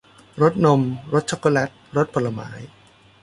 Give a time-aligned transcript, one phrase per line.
[0.41, 0.81] รสนม
[1.13, 2.49] รสช็อกโกแลต รสผลไม้